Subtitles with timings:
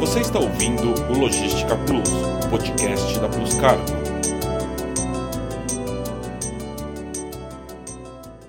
[0.00, 2.08] Você está ouvindo o Logística Plus,
[2.46, 3.82] o podcast da Plus Cargo.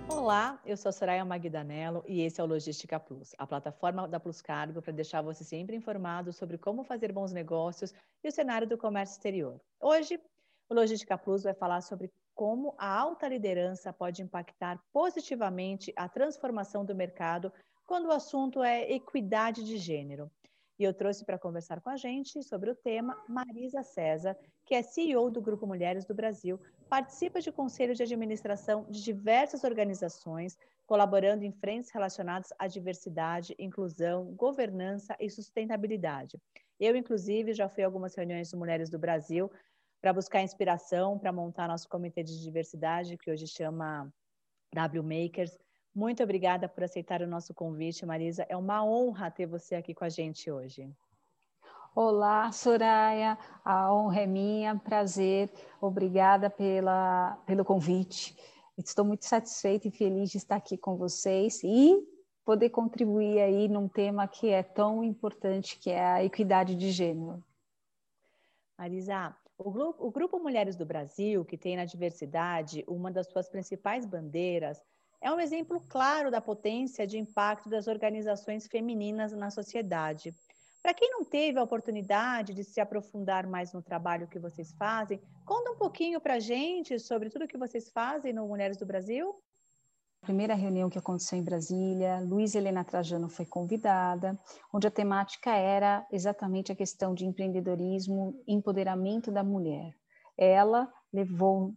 [0.08, 4.44] Olá, eu sou Soraya Magdanello e esse é o Logística Plus, a plataforma da Plus
[4.44, 8.78] Cargo para deixar você sempre informado sobre como fazer bons negócios e o cenário do
[8.78, 9.60] comércio exterior.
[9.82, 10.22] Hoje,
[10.70, 16.86] o Logística Plus vai falar sobre como a alta liderança pode impactar positivamente a transformação
[16.86, 17.52] do mercado
[17.88, 20.30] quando o assunto é equidade de gênero.
[20.80, 24.82] E eu trouxe para conversar com a gente sobre o tema Marisa César, que é
[24.82, 31.44] CEO do Grupo Mulheres do Brasil, participa de conselhos de administração de diversas organizações, colaborando
[31.44, 36.40] em frentes relacionadas à diversidade, inclusão, governança e sustentabilidade.
[36.80, 39.52] Eu, inclusive, já fui a algumas reuniões de Mulheres do Brasil
[40.02, 44.10] para buscar inspiração para montar nosso comitê de diversidade, que hoje chama
[44.74, 45.58] W Makers,
[45.94, 48.46] muito obrigada por aceitar o nosso convite, Marisa.
[48.50, 50.90] É uma honra ter você aqui com a gente hoje.
[51.96, 53.38] Olá, Soraya.
[53.66, 55.52] A honra é minha, prazer.
[55.82, 58.38] Obrigada pela, pelo convite.
[58.78, 61.98] Estou muito satisfeita e feliz de estar aqui com vocês e
[62.46, 67.44] poder contribuir aí num tema que é tão importante, que é a equidade de gênero.
[68.78, 73.50] Marisa, o grupo, o grupo Mulheres do Brasil, que tem na diversidade uma das suas
[73.50, 74.82] principais bandeiras,
[75.22, 80.34] é um exemplo claro da potência de impacto das organizações femininas na sociedade.
[80.82, 85.22] Para quem não teve a oportunidade de se aprofundar mais no trabalho que vocês fazem,
[85.46, 89.36] conta um pouquinho para a gente sobre tudo que vocês fazem no Mulheres do Brasil.
[90.22, 94.40] A primeira reunião que aconteceu em Brasília, Luiz Helena Trajano foi convidada,
[94.74, 99.94] onde a temática era exatamente a questão de empreendedorismo, empoderamento da mulher.
[100.38, 101.74] Ela levou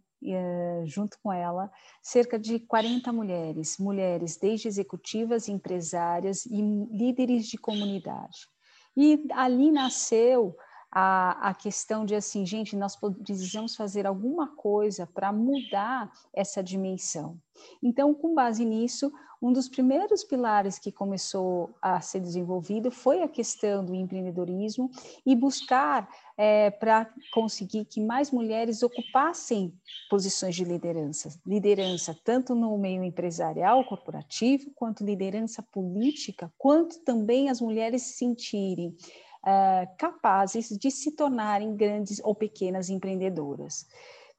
[0.85, 1.71] junto com ela,
[2.01, 8.47] cerca de 40 mulheres, mulheres desde executivas, empresárias e líderes de comunidade.
[8.95, 10.55] E ali nasceu
[10.91, 17.39] a, a questão de assim, gente, nós precisamos fazer alguma coisa para mudar essa dimensão.
[17.81, 19.11] Então, com base nisso,
[19.43, 24.89] um dos primeiros pilares que começou a ser desenvolvido foi a questão do empreendedorismo
[25.25, 29.73] e buscar é, para conseguir que mais mulheres ocupassem
[30.09, 37.59] posições de liderança, liderança tanto no meio empresarial, corporativo, quanto liderança política, quanto também as
[37.59, 38.95] mulheres se sentirem
[39.45, 43.85] é, capazes de se tornarem grandes ou pequenas empreendedoras.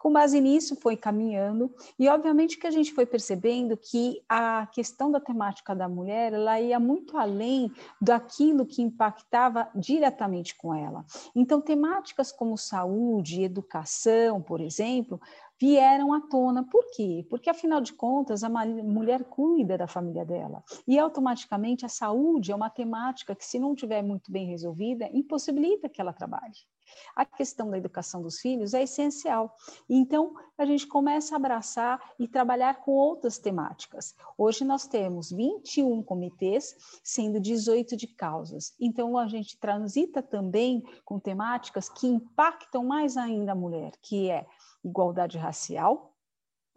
[0.04, 5.10] Com base nisso, foi caminhando e, obviamente, que a gente foi percebendo que a questão
[5.10, 11.06] da temática da mulher ela ia muito além daquilo que impactava diretamente com ela.
[11.34, 15.18] Então, temáticas como saúde, educação, por exemplo,
[15.58, 16.62] vieram à tona.
[16.64, 17.26] Por quê?
[17.30, 20.62] Porque, afinal de contas, a mulher cuida da família dela.
[20.86, 25.88] E, automaticamente, a saúde é uma temática que, se não estiver muito bem resolvida, impossibilita
[25.88, 26.73] que ela trabalhe.
[27.14, 29.56] A questão da educação dos filhos é essencial.
[29.88, 34.14] Então, a gente começa a abraçar e trabalhar com outras temáticas.
[34.38, 38.74] Hoje nós temos 21 comitês, sendo 18 de causas.
[38.78, 44.46] Então, a gente transita também com temáticas que impactam mais ainda a mulher, que é
[44.84, 46.14] igualdade racial,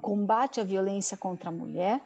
[0.02, 2.02] combate à violência contra a mulher,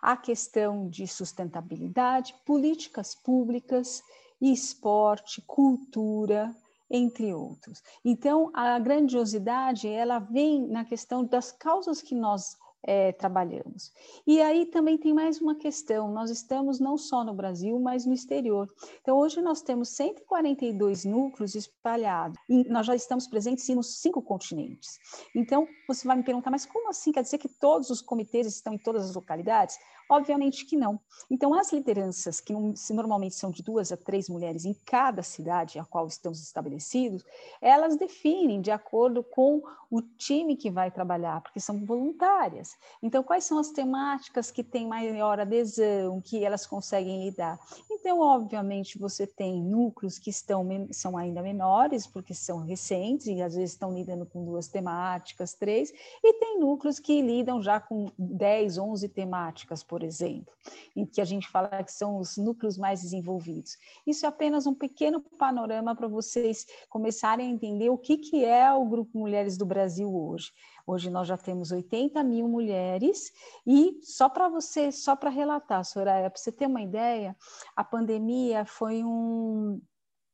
[0.00, 4.02] a questão de sustentabilidade, políticas públicas,
[4.40, 6.54] esporte, cultura,
[6.92, 7.82] entre outros.
[8.04, 13.92] Então, a grandiosidade, ela vem na questão das causas que nós é, trabalhamos.
[14.26, 18.12] E aí também tem mais uma questão: nós estamos não só no Brasil, mas no
[18.12, 18.68] exterior.
[19.00, 24.98] Então, hoje nós temos 142 núcleos espalhados, e nós já estamos presentes nos cinco continentes.
[25.34, 27.12] Então, você vai me perguntar, mas como assim?
[27.12, 29.78] Quer dizer que todos os comitês estão em todas as localidades?
[30.12, 31.00] Obviamente que não.
[31.30, 32.52] Então, as lideranças, que
[32.92, 37.24] normalmente são de duas a três mulheres em cada cidade a qual estamos estabelecidos,
[37.62, 42.76] elas definem de acordo com o time que vai trabalhar, porque são voluntárias.
[43.02, 47.58] Então, quais são as temáticas que têm maior adesão, que elas conseguem lidar?
[47.90, 53.54] Então, obviamente, você tem núcleos que estão, são ainda menores, porque são recentes e às
[53.54, 55.90] vezes estão lidando com duas temáticas, três,
[56.22, 60.52] e tem núcleos que lidam já com 10, 11 temáticas, por exemplo,
[60.94, 63.76] em que a gente fala que são os núcleos mais desenvolvidos.
[64.06, 68.72] Isso é apenas um pequeno panorama para vocês começarem a entender o que, que é
[68.72, 70.52] o Grupo Mulheres do Brasil hoje.
[70.86, 73.32] Hoje nós já temos 80 mil mulheres
[73.66, 77.36] e só para você, só para relatar, Soraya, para você ter uma ideia,
[77.76, 79.80] a pandemia foi um,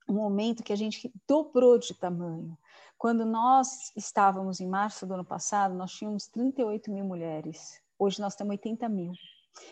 [0.08, 2.56] um momento que a gente dobrou de tamanho.
[2.96, 7.80] Quando nós estávamos em março do ano passado, nós tínhamos 38 mil mulheres.
[7.96, 9.12] Hoje nós temos 80 mil.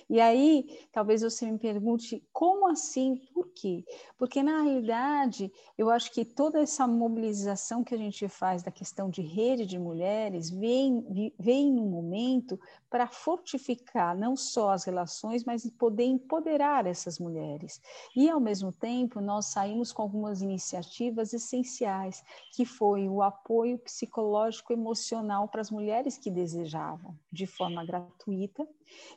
[0.08, 3.16] E aí, talvez você me pergunte, como assim?
[3.32, 3.84] Por quê?
[4.18, 9.10] Porque, na realidade, eu acho que toda essa mobilização que a gente faz da questão
[9.10, 15.68] de rede de mulheres vem, vem no momento para fortificar não só as relações, mas
[15.78, 17.80] poder empoderar essas mulheres.
[18.14, 22.22] E, ao mesmo tempo, nós saímos com algumas iniciativas essenciais,
[22.54, 28.66] que foi o apoio psicológico emocional para as mulheres que desejavam, de forma gratuita,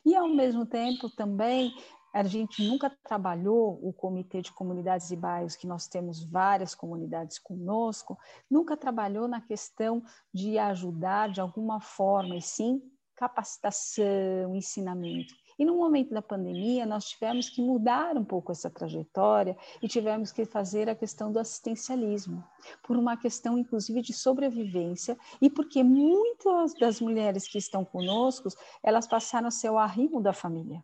[0.04, 1.72] e, ao mesmo tempo, também
[2.12, 7.38] a gente nunca trabalhou o Comitê de Comunidades e Bairros, que nós temos várias comunidades
[7.38, 8.18] conosco,
[8.50, 10.02] nunca trabalhou na questão
[10.34, 12.82] de ajudar de alguma forma, e sim
[13.14, 15.34] capacitação, ensinamento.
[15.60, 20.32] E no momento da pandemia, nós tivemos que mudar um pouco essa trajetória e tivemos
[20.32, 22.42] que fazer a questão do assistencialismo,
[22.82, 28.48] por uma questão, inclusive, de sobrevivência e porque muitas das mulheres que estão conosco,
[28.82, 30.82] elas passaram a ser o arrimo da família.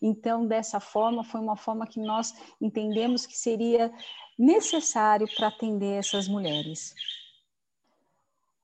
[0.00, 3.92] Então, dessa forma, foi uma forma que nós entendemos que seria
[4.38, 6.94] necessário para atender essas mulheres.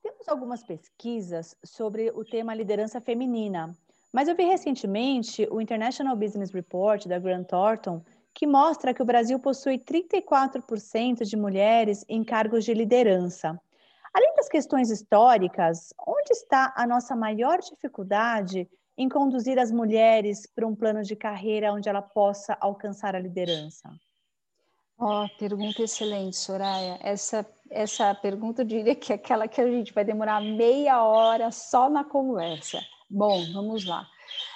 [0.01, 3.77] Temos algumas pesquisas sobre o tema liderança feminina,
[4.13, 8.03] mas eu vi recentemente o International Business Report da Grant Thornton,
[8.35, 13.61] que mostra que o Brasil possui 34% de mulheres em cargos de liderança.
[14.13, 18.69] Além das questões históricas, onde está a nossa maior dificuldade
[18.99, 23.89] em conduzir as mulheres para um plano de carreira onde ela possa alcançar a liderança?
[24.99, 26.99] Ó, oh, pergunta excelente, Soraya.
[27.01, 31.51] Essa, essa pergunta eu diria que é aquela que a gente vai demorar meia hora
[31.51, 32.81] só na conversa.
[33.11, 34.09] Bom, vamos lá.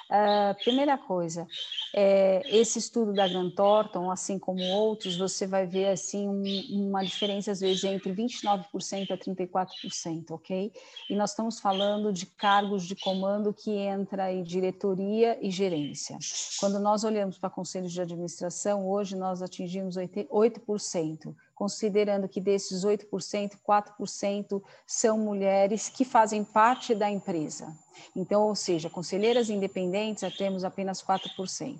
[0.04, 1.44] Uh, primeira coisa,
[1.92, 7.02] é, esse estudo da Grant Thornton, assim como outros, você vai ver assim um, uma
[7.02, 10.72] diferença às vezes entre 29% a 34%, ok?
[11.10, 16.18] E nós estamos falando de cargos de comando que entra em diretoria e gerência.
[16.60, 23.58] Quando nós olhamos para conselhos de administração, hoje nós atingimos 8% considerando que desses 8%,
[23.66, 27.74] 4% são mulheres que fazem parte da empresa.
[28.14, 31.78] Então, ou seja, conselheiras independentes temos apenas 4%.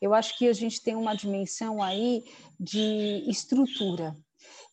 [0.00, 2.24] Eu acho que a gente tem uma dimensão aí
[2.60, 4.14] de estrutura.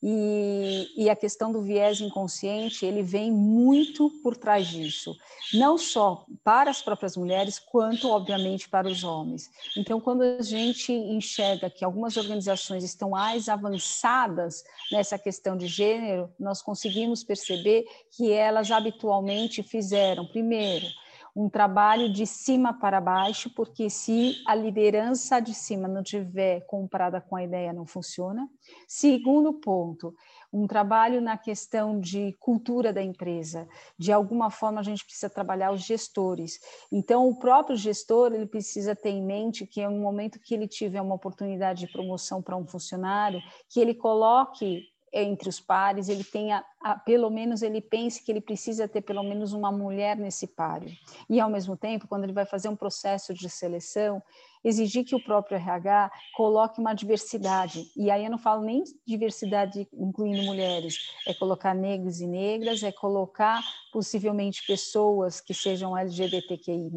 [0.04, 5.16] E, e, a questão do viés inconsciente, ele vem muito por trás disso,
[5.54, 9.48] não só para as próprias mulheres, quanto, obviamente, para os homens.
[9.78, 16.34] Então, quando a gente enxerga que algumas organizações estão mais avançadas nessa questão de gênero,
[16.40, 20.88] nós conseguimos perceber que elas habitualmente fizeram, primeiro,
[21.36, 27.22] um trabalho de cima para baixo, porque se a liderança de cima não tiver comprada
[27.22, 28.50] com a ideia, não funciona.
[28.88, 30.14] Segundo ponto,
[30.52, 33.68] um trabalho na questão de cultura da empresa.
[33.98, 36.60] De alguma forma, a gente precisa trabalhar os gestores.
[36.92, 41.02] Então, o próprio gestor ele precisa ter em mente que, no momento que ele tiver
[41.02, 44.84] uma oportunidade de promoção para um funcionário, que ele coloque
[45.14, 46.64] entre os pares, ele tenha,
[47.06, 50.92] pelo menos ele pense que ele precisa ter pelo menos uma mulher nesse páreo.
[51.30, 54.22] E ao mesmo tempo, quando ele vai fazer um processo de seleção,
[54.64, 57.92] exigir que o próprio RH coloque uma diversidade.
[57.96, 60.98] E aí eu não falo nem diversidade incluindo mulheres,
[61.28, 63.62] é colocar negros e negras, é colocar
[63.92, 66.92] possivelmente pessoas que sejam LGBTQI+,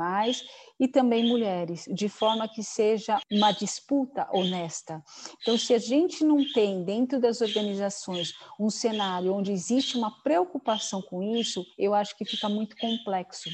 [0.78, 5.02] e também mulheres, de forma que seja uma disputa honesta.
[5.40, 11.02] Então, se a gente não tem dentro das organizações um cenário onde existe uma preocupação
[11.02, 13.48] com isso, eu acho que fica muito complexo.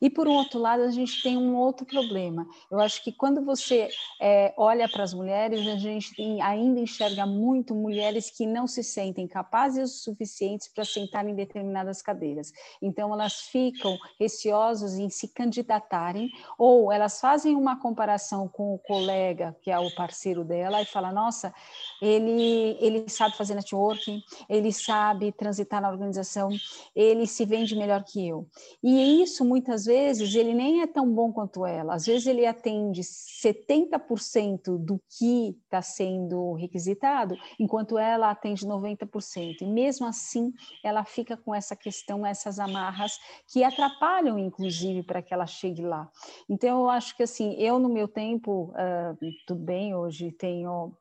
[0.00, 2.46] E por um outro lado, a gente tem um outro problema.
[2.70, 3.88] Eu acho que quando você
[4.20, 8.82] é, olha para as mulheres, a gente tem, ainda enxerga muito mulheres que não se
[8.82, 12.52] sentem capazes o suficientes para sentar em determinadas cadeiras.
[12.80, 19.56] Então, elas ficam receosas em se candidatarem ou elas fazem uma comparação com o colega,
[19.62, 21.52] que é o parceiro dela, e fala: nossa,
[22.00, 26.50] ele, ele sabe fazer networking, ele sabe transitar na organização,
[26.94, 28.46] ele se vende melhor que eu.
[28.82, 31.94] E isso, muitas vezes, ele nem é tão bom quanto ela.
[31.94, 39.62] Às vezes, ele atende 70% do que está sendo requisitado, enquanto ela atende 90%.
[39.62, 43.18] E mesmo assim, ela fica com essa questão, essas amarras
[43.48, 46.10] que atrapalham, inclusive, para que ela chegue lá.
[46.48, 50.96] Então, eu acho que assim, eu no meu tempo, uh, tudo bem, hoje tenho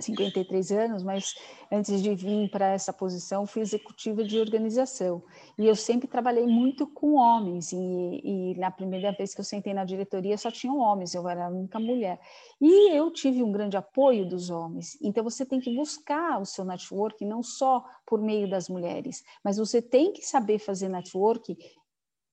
[0.00, 1.34] 53 anos, mas
[1.70, 5.22] antes de vir para essa posição, fui executiva de organização.
[5.58, 9.74] E eu sempre trabalhei muito com homens, e, e, na primeira vez que eu sentei
[9.74, 12.20] na diretoria só tinham homens, eu era a única mulher.
[12.60, 14.96] E eu tive um grande apoio dos homens.
[15.02, 19.56] Então você tem que buscar o seu network não só por meio das mulheres, mas
[19.58, 21.56] você tem que saber fazer network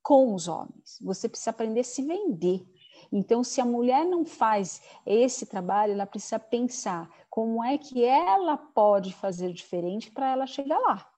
[0.02, 0.98] com os homens.
[1.02, 2.66] Você precisa aprender a se vender.
[3.12, 8.58] Então, se a mulher não faz esse trabalho, ela precisa pensar como é que ela
[8.58, 11.10] pode fazer diferente para ela chegar lá.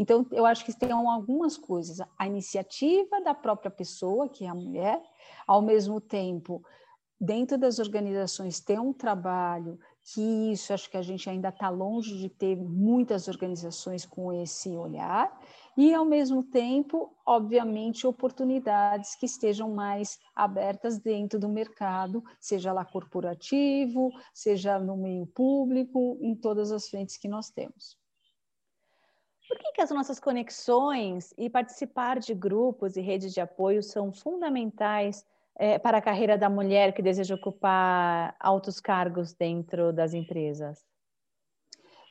[0.00, 2.04] Então, eu acho que tem algumas coisas.
[2.18, 5.00] A iniciativa da própria pessoa, que é a mulher,
[5.46, 6.60] ao mesmo tempo,
[7.20, 9.78] dentro das organizações, ter um trabalho
[10.12, 14.70] que isso acho que a gente ainda está longe de ter muitas organizações com esse
[14.70, 15.30] olhar,
[15.80, 22.84] e ao mesmo tempo, obviamente, oportunidades que estejam mais abertas dentro do mercado, seja lá
[22.84, 27.96] corporativo, seja no meio público, em todas as frentes que nós temos.
[29.48, 34.12] Por que, que as nossas conexões e participar de grupos e redes de apoio são
[34.12, 40.89] fundamentais é, para a carreira da mulher que deseja ocupar altos cargos dentro das empresas?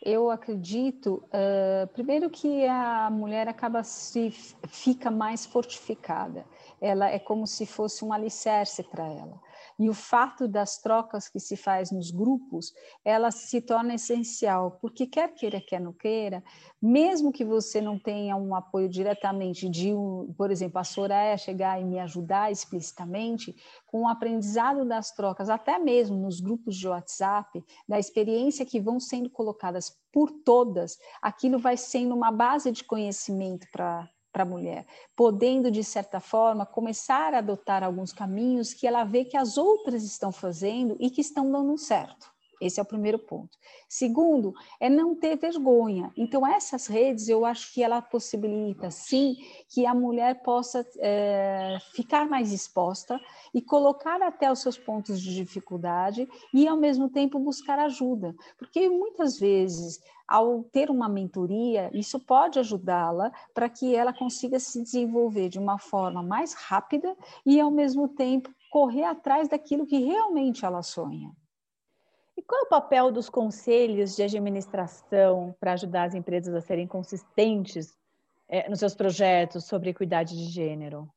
[0.02, 4.32] Eu acredito, uh, primeiro que a mulher acaba se
[4.70, 6.46] fica mais fortificada.
[6.80, 9.42] Ela é como se fosse um alicerce para ela.
[9.80, 15.08] E o fato das trocas que se faz nos grupos, ela se torna essencial, porque
[15.08, 16.44] quer queira, quer não queira,
[16.82, 19.94] mesmo que você não tenha um apoio diretamente de,
[20.38, 23.56] por exemplo, a Soraya chegar e me ajudar explicitamente,
[23.88, 29.00] com o aprendizado das trocas, até mesmo nos grupos de WhatsApp, da experiência que vão
[29.00, 34.86] sendo colocadas por todas, aquilo vai sendo uma base de conhecimento para para a mulher,
[35.16, 40.04] podendo, de certa forma, começar a adotar alguns caminhos que ela vê que as outras
[40.04, 42.32] estão fazendo e que estão dando certo.
[42.60, 43.58] Esse é o primeiro ponto.
[43.88, 46.12] Segundo, é não ter vergonha.
[46.18, 49.38] Então, essas redes, eu acho que ela possibilita, sim,
[49.70, 53.20] que a mulher possa é, ficar mais exposta
[53.54, 58.36] e colocar até os seus pontos de dificuldade e, ao mesmo tempo, buscar ajuda.
[58.58, 60.00] Porque muitas vezes
[60.30, 65.80] ao ter uma mentoria, isso pode ajudá-la para que ela consiga se desenvolver de uma
[65.80, 71.32] forma mais rápida e, ao mesmo tempo, correr atrás daquilo que realmente ela sonha.
[72.40, 76.88] E qual é o papel dos conselhos de administração para ajudar as empresas a serem
[76.88, 77.98] consistentes
[78.48, 81.12] é, nos seus projetos sobre equidade de gênero?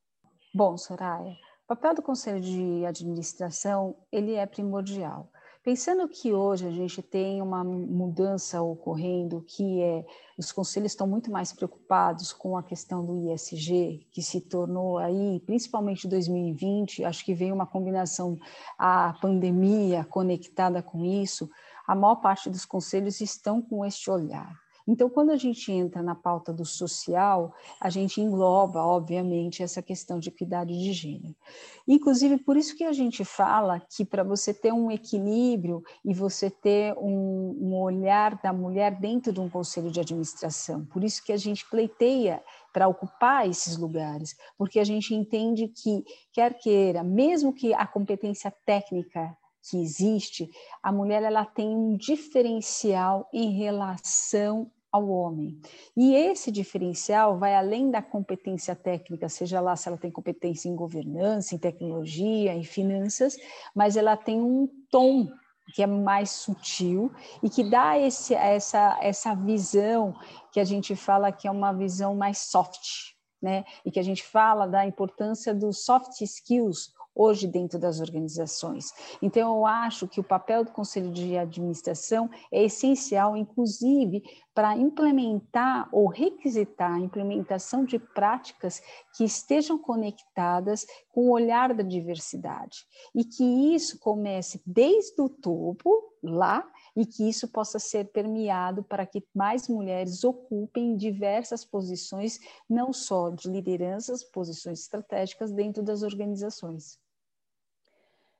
[0.53, 5.31] Bom, Soraya, o papel do conselho de administração ele é primordial.
[5.65, 10.05] Pensando que hoje a gente tem uma mudança ocorrendo, que é
[10.37, 15.39] os conselhos estão muito mais preocupados com a questão do ISG, que se tornou aí,
[15.47, 18.37] principalmente em 2020, acho que veio uma combinação
[18.77, 21.49] a pandemia conectada com isso,
[21.87, 24.62] a maior parte dos conselhos estão com este olhar.
[24.87, 30.19] Então, quando a gente entra na pauta do social, a gente engloba, obviamente, essa questão
[30.19, 31.35] de equidade de gênero.
[31.87, 36.51] Inclusive, por isso que a gente fala que para você ter um equilíbrio e você
[36.51, 41.33] ter um, um olhar da mulher dentro de um conselho de administração, por isso que
[41.33, 47.53] a gente pleiteia para ocupar esses lugares, porque a gente entende que, quer queira, mesmo
[47.53, 50.51] que a competência técnica que existe,
[50.83, 55.59] a mulher ela tem um diferencial em relação ao homem.
[55.97, 60.77] E esse diferencial vai além da competência técnica, seja lá se ela tem competência em
[60.77, 63.37] governança, em tecnologia, em finanças,
[63.75, 65.29] mas ela tem um tom
[65.75, 67.11] que é mais sutil
[67.43, 70.15] e que dá esse, essa, essa visão
[70.53, 73.65] que a gente fala que é uma visão mais soft, né?
[73.85, 78.93] E que a gente fala da importância dos soft skills hoje dentro das organizações.
[79.21, 84.23] Então, eu acho que o papel do Conselho de Administração é essencial, inclusive,
[84.55, 88.83] para implementar ou requisitar a implementação de práticas
[89.17, 92.87] que estejam conectadas com o olhar da diversidade.
[93.15, 99.07] E que isso comece desde o topo, lá, e que isso possa ser permeado para
[99.07, 106.99] que mais mulheres ocupem diversas posições, não só de lideranças, posições estratégicas dentro das organizações.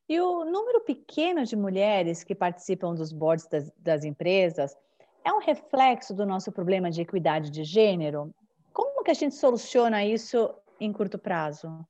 [0.09, 4.77] E o número pequeno de mulheres que participam dos boards das, das empresas
[5.25, 8.35] é um reflexo do nosso problema de equidade de gênero?
[8.73, 11.87] Como que a gente soluciona isso em curto prazo?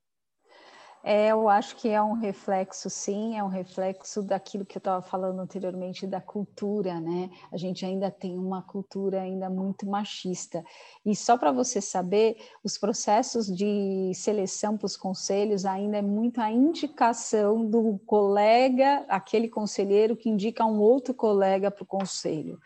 [1.05, 5.01] É, eu acho que é um reflexo, sim, é um reflexo daquilo que eu estava
[5.01, 7.29] falando anteriormente da cultura, né?
[7.51, 10.63] A gente ainda tem uma cultura ainda muito machista.
[11.05, 16.39] E só para você saber, os processos de seleção para os conselhos ainda é muito
[16.39, 22.57] a indicação do colega, aquele conselheiro que indica um outro colega para o conselho.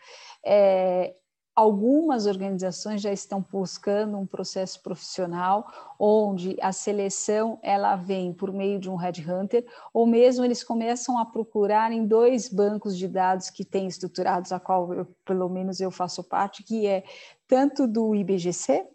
[0.46, 1.12] É,
[1.58, 5.66] Algumas organizações já estão buscando um processo profissional
[5.98, 11.26] onde a seleção ela vem por meio de um headhunter ou mesmo eles começam a
[11.26, 15.90] procurar em dois bancos de dados que têm estruturados a qual eu, pelo menos eu
[15.90, 17.02] faço parte, que é
[17.48, 18.86] tanto do IBGC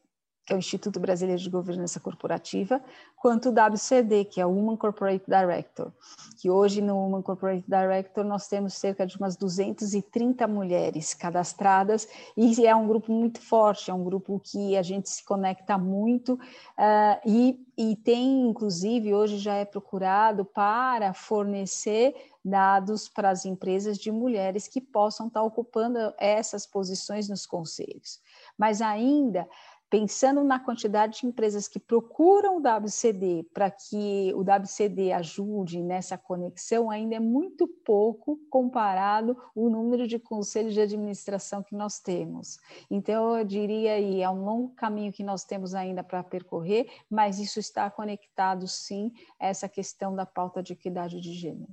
[0.45, 2.81] que é o Instituto Brasileiro de Governança Corporativa,
[3.15, 5.91] quanto o WCD, que é o Women Corporate Director,
[6.37, 12.65] que hoje no Women Corporate Director nós temos cerca de umas 230 mulheres cadastradas, e
[12.65, 17.19] é um grupo muito forte, é um grupo que a gente se conecta muito, uh,
[17.25, 24.11] e, e tem, inclusive, hoje já é procurado para fornecer dados para as empresas de
[24.11, 28.19] mulheres que possam estar ocupando essas posições nos conselhos.
[28.57, 29.47] Mas ainda
[29.93, 36.17] pensando na quantidade de empresas que procuram o WCD para que o WCD ajude nessa
[36.17, 42.57] conexão, ainda é muito pouco comparado o número de conselhos de administração que nós temos.
[42.89, 47.37] Então, eu diria aí, é um longo caminho que nós temos ainda para percorrer, mas
[47.37, 51.69] isso está conectado, sim, a essa questão da pauta de equidade de gênero.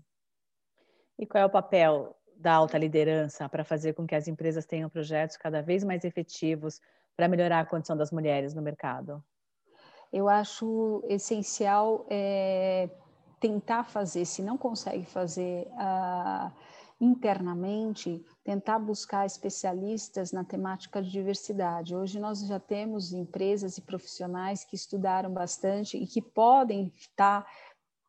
[1.18, 4.90] E qual é o papel da alta liderança para fazer com que as empresas tenham
[4.90, 6.82] projetos cada vez mais efetivos
[7.16, 9.22] para melhorar a condição das mulheres no mercado?
[10.12, 12.90] Eu acho essencial é,
[13.38, 16.52] tentar fazer, se não consegue fazer uh,
[17.00, 21.96] internamente, tentar buscar especialistas na temática de diversidade.
[21.96, 27.46] Hoje nós já temos empresas e profissionais que estudaram bastante e que podem estar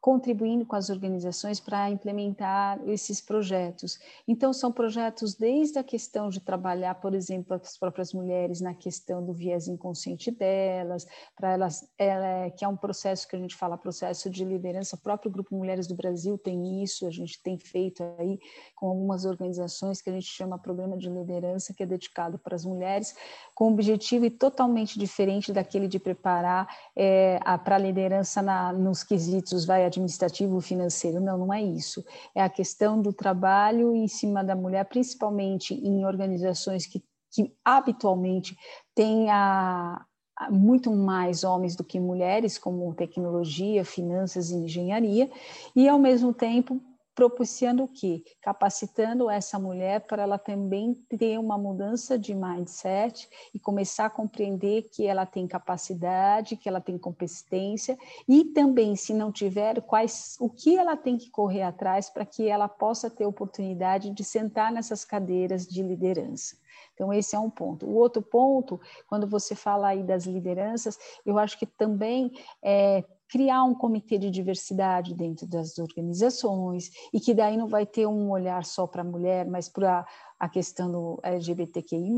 [0.01, 3.99] contribuindo com as organizações para implementar esses projetos.
[4.27, 9.23] Então, são projetos desde a questão de trabalhar, por exemplo, as próprias mulheres na questão
[9.23, 11.05] do viés inconsciente delas,
[11.35, 14.99] para elas, ela, que é um processo que a gente fala, processo de liderança, o
[14.99, 18.39] próprio Grupo Mulheres do Brasil tem isso, a gente tem feito aí
[18.75, 22.65] com algumas organizações que a gente chama Programa de Liderança, que é dedicado para as
[22.65, 23.15] mulheres,
[23.53, 29.63] com um objetivo totalmente diferente daquele de preparar é, para a liderança na, nos quesitos,
[29.63, 31.19] vai administrativo, financeiro.
[31.19, 32.03] Não, não é isso.
[32.33, 38.57] É a questão do trabalho em cima da mulher, principalmente em organizações que, que habitualmente
[38.95, 40.03] têm a,
[40.49, 45.29] muito mais homens do que mulheres, como tecnologia, finanças e engenharia,
[45.75, 46.81] e ao mesmo tempo
[47.13, 48.23] propiciando o quê?
[48.41, 54.83] Capacitando essa mulher para ela também ter uma mudança de mindset e começar a compreender
[54.83, 60.49] que ela tem capacidade, que ela tem competência e também, se não tiver, quais o
[60.49, 65.03] que ela tem que correr atrás para que ela possa ter oportunidade de sentar nessas
[65.03, 66.55] cadeiras de liderança.
[66.93, 67.85] Então, esse é um ponto.
[67.85, 72.31] O outro ponto, quando você fala aí das lideranças, eu acho que também
[72.61, 78.05] é, criar um comitê de diversidade dentro das organizações e que daí não vai ter
[78.05, 80.05] um olhar só para a mulher, mas para
[80.41, 82.09] a questão do LGBTQI+,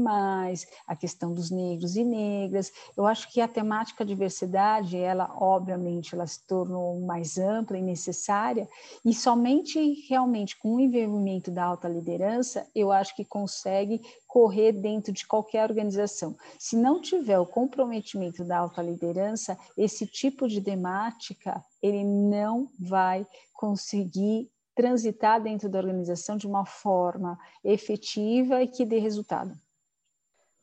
[0.88, 2.72] a questão dos negros e negras.
[2.96, 8.66] Eu acho que a temática diversidade, ela obviamente, ela se tornou mais ampla e necessária,
[9.04, 15.12] e somente realmente com o envolvimento da alta liderança, eu acho que consegue correr dentro
[15.12, 16.34] de qualquer organização.
[16.58, 23.28] Se não tiver o comprometimento da alta liderança, esse tipo de temática, ele não vai
[23.54, 29.54] conseguir transitar dentro da organização de uma forma efetiva e que dê resultado.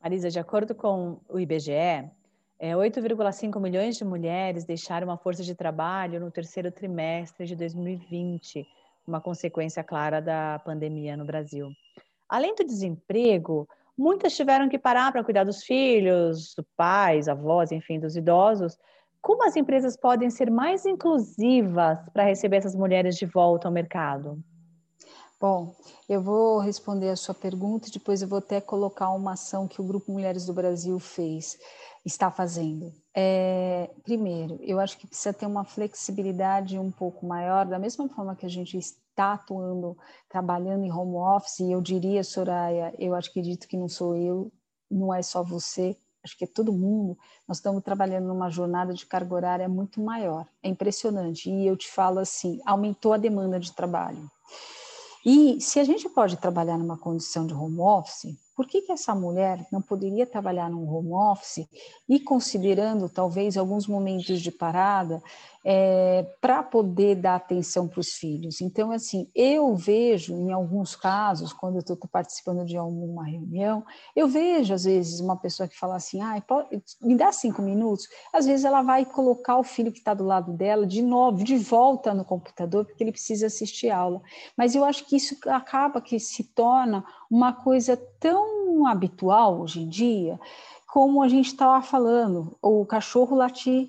[0.03, 2.11] Marisa, de acordo com o IBGE,
[2.61, 8.66] 8,5 é, milhões de mulheres deixaram a força de trabalho no terceiro trimestre de 2020,
[9.07, 11.70] uma consequência clara da pandemia no Brasil.
[12.29, 17.99] Além do desemprego, muitas tiveram que parar para cuidar dos filhos, dos pais, avós, enfim,
[17.99, 18.79] dos idosos,
[19.20, 24.42] como as empresas podem ser mais inclusivas para receber essas mulheres de volta ao mercado?
[25.40, 25.74] Bom,
[26.06, 29.80] eu vou responder a sua pergunta e depois eu vou até colocar uma ação que
[29.80, 31.56] o Grupo Mulheres do Brasil fez,
[32.04, 32.92] está fazendo.
[33.16, 38.37] É, primeiro, eu acho que precisa ter uma flexibilidade um pouco maior, da mesma forma
[38.37, 39.96] que a gente está atuando,
[40.28, 44.52] trabalhando em home office, e eu diria, Soraya, eu acredito que não sou eu,
[44.90, 49.06] não é só você, acho que é todo mundo, nós estamos trabalhando numa jornada de
[49.06, 50.46] carga horária muito maior.
[50.62, 51.50] É impressionante.
[51.50, 54.30] E eu te falo assim, aumentou a demanda de trabalho.
[55.24, 59.14] E se a gente pode trabalhar numa condição de home office, por que, que essa
[59.14, 61.68] mulher não poderia trabalhar num home office
[62.09, 65.22] e considerando talvez alguns momentos de parada
[65.64, 68.61] é, para poder dar atenção para os filhos?
[68.61, 74.27] Então, assim, eu vejo em alguns casos, quando eu estou participando de alguma reunião, eu
[74.29, 76.42] vejo às vezes uma pessoa que fala assim, ah,
[77.03, 78.07] me dá cinco minutos.
[78.33, 81.57] Às vezes ela vai colocar o filho que está do lado dela de novo, de
[81.57, 84.20] volta no computador, porque ele precisa assistir aula.
[84.57, 89.88] Mas eu acho que isso acaba que se torna uma coisa tão habitual hoje em
[89.88, 90.38] dia,
[90.92, 93.88] como a gente estava falando, o cachorro latir.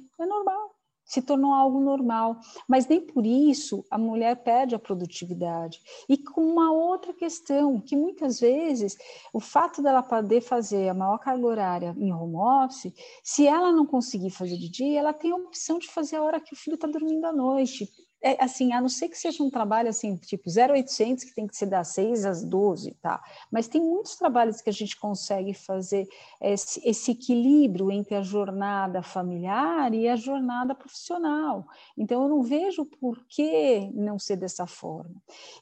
[1.12, 2.40] Se tornou algo normal.
[2.66, 5.82] Mas nem por isso a mulher perde a produtividade.
[6.08, 8.98] E com uma outra questão, que muitas vezes
[9.34, 13.86] o fato dela poder fazer a maior carga horária em home office, se ela não
[13.86, 16.76] conseguir fazer de dia, ela tem a opção de fazer a hora que o filho
[16.76, 17.90] está dormindo à noite
[18.24, 21.56] é, assim, a não ser que seja um trabalho assim, tipo 0800, que tem que
[21.56, 23.22] ser das 6 às 12, tá?
[23.52, 26.08] Mas tem muitos trabalhos que a gente consegue fazer
[26.40, 31.66] esse, esse equilíbrio entre a jornada familiar e a jornada profissional.
[31.98, 35.16] Então, eu não vejo por que não ser dessa forma.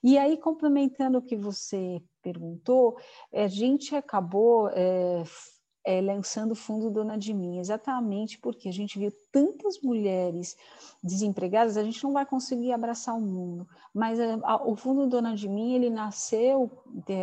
[0.04, 2.98] E aí, complementando o que você perguntou,
[3.34, 4.70] a gente acabou.
[4.74, 5.24] É,
[5.90, 10.56] é, lançando o fundo Dona de Mim, exatamente porque a gente viu tantas mulheres
[11.02, 15.08] desempregadas, a gente não vai conseguir abraçar o mundo, mas a, é, a, o fundo
[15.08, 16.70] Dona de Mim, ele nasceu,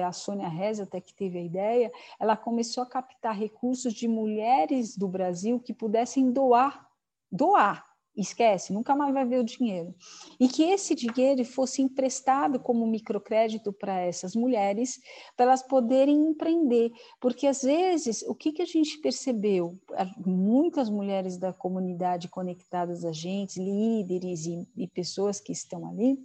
[0.05, 4.97] a Sônia Reza até que teve a ideia, ela começou a captar recursos de mulheres
[4.97, 6.89] do Brasil que pudessem doar,
[7.31, 9.95] doar, esquece, nunca mais vai ver o dinheiro.
[10.41, 14.99] E que esse dinheiro fosse emprestado como microcrédito para essas mulheres,
[15.37, 16.91] para elas poderem empreender.
[17.21, 19.79] Porque, às vezes, o que, que a gente percebeu?
[20.25, 26.19] Muitas mulheres da comunidade conectadas a gente, líderes e, e pessoas que estão ali,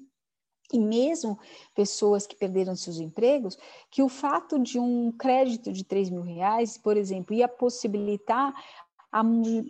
[0.74, 1.38] e mesmo
[1.76, 3.58] pessoas que perderam seus empregos,
[3.90, 8.54] que o fato de um crédito de 3 mil reais, por exemplo, ia possibilitar
[9.12, 9.22] a,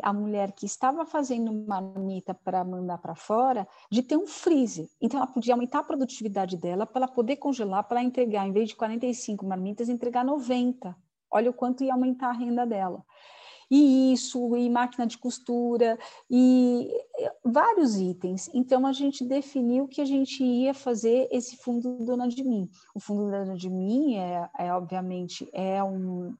[0.04, 4.88] a mulher que estava fazendo marmita para mandar para fora de ter um freezer.
[5.02, 8.76] Então, ela podia aumentar a produtividade dela para poder congelar, para entregar, em vez de
[8.76, 10.96] 45 marmitas, entregar 90.
[11.32, 13.04] Olha o quanto ia aumentar a renda dela
[13.72, 15.98] e isso, e máquina de costura,
[16.30, 16.92] e
[17.42, 18.50] vários itens.
[18.54, 22.70] Então, a gente definiu que a gente ia fazer esse fundo Dona de Mim.
[22.94, 26.36] O fundo Dona de Mim é, é obviamente, é um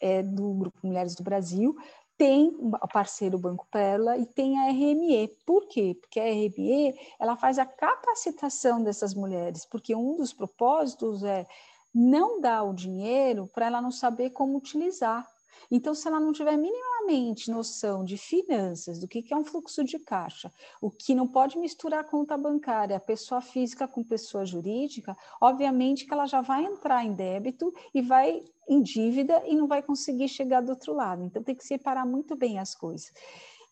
[0.00, 1.74] é do Grupo Mulheres do Brasil,
[2.16, 5.28] tem o parceiro Banco Pérola e tem a RME.
[5.44, 5.96] Por quê?
[6.00, 11.46] Porque a RME ela faz a capacitação dessas mulheres, porque um dos propósitos é
[11.94, 15.26] não dar o dinheiro para ela não saber como utilizar.
[15.70, 19.98] Então, se ela não tiver minimamente noção de finanças, do que é um fluxo de
[19.98, 26.12] caixa, o que não pode misturar conta bancária, pessoa física com pessoa jurídica, obviamente que
[26.12, 30.60] ela já vai entrar em débito e vai em dívida e não vai conseguir chegar
[30.60, 31.22] do outro lado.
[31.22, 33.12] Então, tem que separar muito bem as coisas.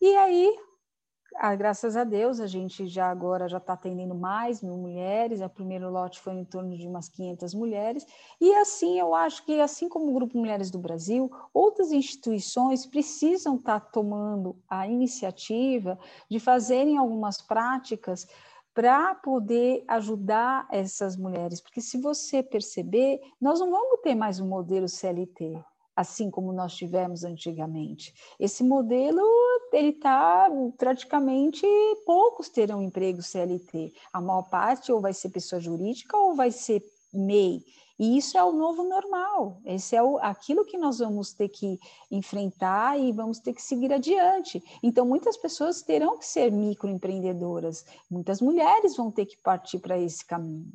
[0.00, 0.56] E aí,
[1.36, 5.48] ah, graças a Deus, a gente já agora já está atendendo mais mil mulheres, o
[5.48, 8.06] primeiro lote foi em torno de umas 500 mulheres,
[8.40, 13.56] e assim eu acho que, assim como o Grupo Mulheres do Brasil, outras instituições precisam
[13.56, 15.98] estar tá tomando a iniciativa
[16.30, 18.26] de fazerem algumas práticas
[18.72, 24.48] para poder ajudar essas mulheres, porque se você perceber, nós não vamos ter mais um
[24.48, 25.62] modelo CLT,
[25.96, 28.14] assim como nós tivemos antigamente.
[28.38, 29.22] Esse modelo
[29.72, 31.66] ele está praticamente
[32.06, 33.92] poucos terão emprego CLT.
[34.12, 37.62] A maior parte ou vai ser pessoa jurídica ou vai ser MEI.
[37.98, 39.60] E isso é o novo normal.
[39.64, 41.78] Esse é o, aquilo que nós vamos ter que
[42.10, 44.62] enfrentar e vamos ter que seguir adiante.
[44.82, 47.84] Então, muitas pessoas terão que ser microempreendedoras.
[48.10, 50.72] Muitas mulheres vão ter que partir para esse caminho.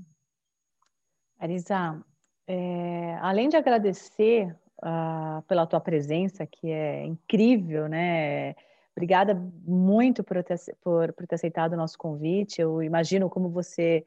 [1.38, 2.01] Arisa,
[2.47, 8.56] é, além de agradecer uh, pela tua presença, que é incrível, né?
[8.96, 9.34] Obrigada
[9.65, 12.60] muito por ter, por, por ter aceitado o nosso convite.
[12.60, 14.06] Eu imagino como você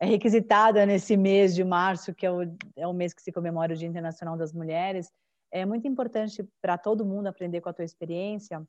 [0.00, 2.42] é requisitada nesse mês de março, que é o,
[2.76, 5.12] é o mês que se comemora o Dia Internacional das Mulheres.
[5.50, 8.66] É muito importante para todo mundo aprender com a tua experiência,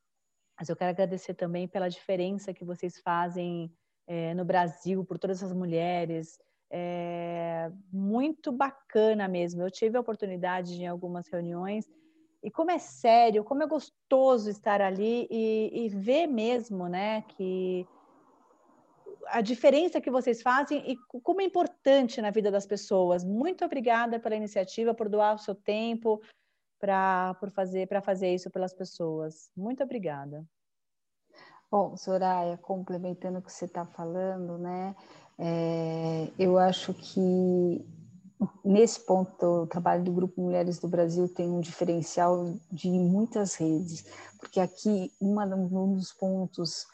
[0.57, 3.71] mas eu quero agradecer também pela diferença que vocês fazem
[4.07, 9.61] é, no Brasil, por todas as mulheres, é, muito bacana mesmo.
[9.61, 11.89] Eu tive a oportunidade de, em algumas reuniões
[12.43, 17.87] e como é sério, como é gostoso estar ali e, e ver mesmo, né, que
[19.27, 23.23] a diferença que vocês fazem e como é importante na vida das pessoas.
[23.23, 26.21] Muito obrigada pela iniciativa, por doar o seu tempo
[26.79, 29.51] para fazer para fazer isso pelas pessoas.
[29.55, 30.45] Muito obrigada.
[31.69, 34.95] Bom, Soraya, complementando o que você está falando, né?
[35.39, 37.85] É, eu acho que
[38.63, 44.05] nesse ponto o trabalho do Grupo Mulheres do Brasil tem um diferencial de muitas redes,
[44.39, 46.85] porque aqui uma, um dos pontos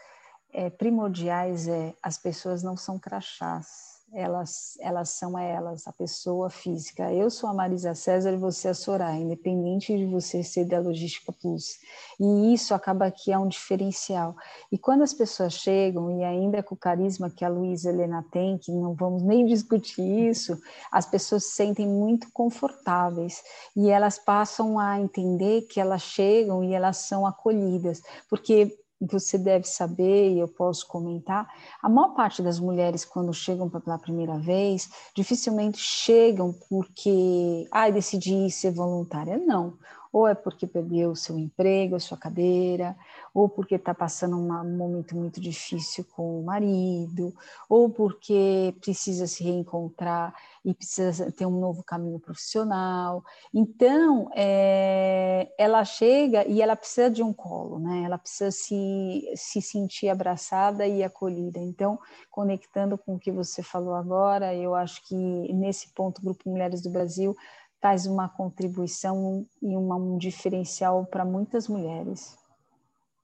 [0.52, 7.12] é, primordiais é as pessoas não são crachás elas, elas são elas, a pessoa física.
[7.12, 10.80] Eu sou a Marisa César e você é a Soraya, independente de você ser da
[10.80, 11.80] Logística Plus.
[12.20, 14.36] E isso acaba que é um diferencial.
[14.72, 18.58] E quando as pessoas chegam, e ainda com o carisma que a Luísa Helena tem,
[18.58, 23.42] que não vamos nem discutir isso, as pessoas se sentem muito confortáveis
[23.76, 29.66] e elas passam a entender que elas chegam e elas são acolhidas, porque você deve
[29.66, 31.48] saber, e eu posso comentar,
[31.82, 38.50] a maior parte das mulheres, quando chegam pela primeira vez, dificilmente chegam porque, ah, decidi
[38.50, 39.38] ser voluntária.
[39.38, 39.78] Não
[40.14, 42.96] ou é porque perdeu o seu emprego, a sua cadeira,
[43.34, 47.34] ou porque está passando um momento muito difícil com o marido,
[47.68, 53.24] ou porque precisa se reencontrar e precisa ter um novo caminho profissional.
[53.54, 58.04] Então, é, ela chega e ela precisa de um colo, né?
[58.04, 61.60] Ela precisa se, se sentir abraçada e acolhida.
[61.60, 62.00] Então,
[62.30, 65.16] conectando com o que você falou agora, eu acho que
[65.54, 67.36] nesse ponto, o Grupo Mulheres do Brasil
[67.82, 72.38] traz uma contribuição e uma, um diferencial para muitas mulheres.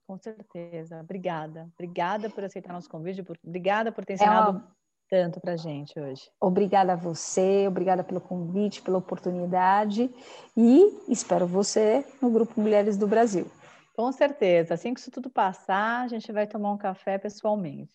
[0.06, 1.00] Com certeza.
[1.00, 1.70] Obrigada.
[1.74, 3.22] Obrigada por aceitar nosso convite.
[3.22, 4.76] Por, obrigada por ter ensinado é uma...
[5.10, 6.30] tanto para a gente hoje.
[6.40, 10.08] Obrigada a você, obrigada pelo convite, pela oportunidade
[10.56, 13.50] e espero você no Grupo Mulheres do Brasil.
[13.96, 14.74] Com certeza.
[14.74, 17.92] Assim que isso tudo passar, a gente vai tomar um café pessoalmente.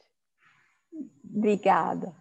[1.24, 2.14] Obrigada.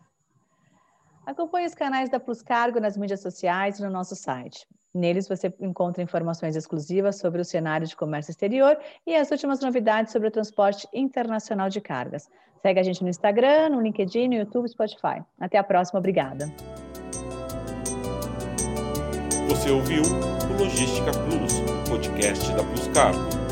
[1.26, 4.66] Acompanhe os canais da Plus Cargo nas mídias sociais e no nosso site.
[4.92, 10.12] Neles você encontra informações exclusivas sobre o cenário de comércio exterior e as últimas novidades
[10.12, 12.30] sobre o transporte internacional de cargas.
[12.62, 15.22] Segue a gente no Instagram, no LinkedIn, no YouTube e Spotify.
[15.40, 16.46] Até a próxima, obrigada.
[19.48, 23.43] Você ouviu o Logística Plus, podcast da Plus Cargo.